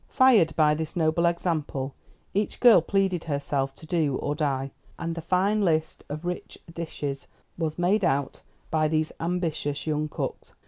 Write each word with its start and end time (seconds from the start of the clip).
Fired 0.09 0.55
by 0.55 0.73
this 0.73 0.95
noble 0.95 1.27
example, 1.27 1.93
each 2.33 2.59
girl 2.59 2.81
pledged 2.81 3.25
herself 3.25 3.75
to 3.75 3.85
do 3.85 4.15
or 4.17 4.33
die, 4.33 4.71
and 4.97 5.15
a 5.15 5.21
fine 5.21 5.61
list 5.61 6.03
of 6.09 6.25
rich 6.25 6.57
dishes 6.73 7.27
was 7.55 7.77
made 7.77 8.03
out 8.03 8.41
by 8.71 8.87
these 8.87 9.11
ambitious 9.19 9.85
young 9.85 10.07
cooks. 10.09 10.55